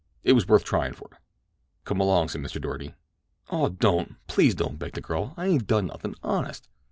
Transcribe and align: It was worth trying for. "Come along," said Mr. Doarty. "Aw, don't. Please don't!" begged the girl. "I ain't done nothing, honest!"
It 0.23 0.33
was 0.33 0.47
worth 0.47 0.63
trying 0.63 0.93
for. 0.93 1.19
"Come 1.85 1.99
along," 2.01 2.29
said 2.29 2.41
Mr. 2.41 2.59
Doarty. 2.59 2.95
"Aw, 3.51 3.69
don't. 3.69 4.15
Please 4.25 4.55
don't!" 4.55 4.79
begged 4.79 4.95
the 4.95 5.01
girl. 5.01 5.35
"I 5.37 5.45
ain't 5.45 5.67
done 5.67 5.85
nothing, 5.85 6.15
honest!" 6.23 6.67